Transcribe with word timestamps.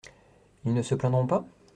Ils 0.65 0.73
ne 0.73 0.81
se 0.81 0.95
plaindront 0.95 1.27
pas? 1.27 1.45